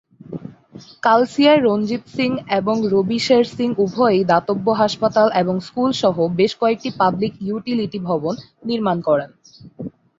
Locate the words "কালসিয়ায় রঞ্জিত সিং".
1.03-2.29